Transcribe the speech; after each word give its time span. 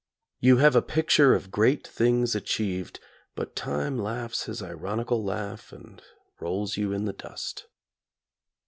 You 0.39 0.57
have 0.57 0.75
a 0.75 0.81
picture 0.81 1.35
of 1.35 1.51
great 1.51 1.85
things 1.87 2.33
achieved, 2.33 2.99
but 3.35 3.55
Time 3.55 3.99
laughs 3.99 4.45
his 4.45 4.63
ironical 4.63 5.23
laugh 5.23 5.71
and 5.71 6.01
rolls 6.39 6.75
you 6.75 6.91
in 6.91 7.05
the 7.05 7.13
dust. 7.13 7.67